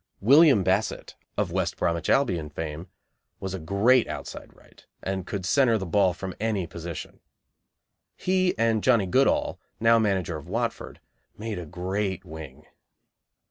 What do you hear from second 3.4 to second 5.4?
a great outside right, and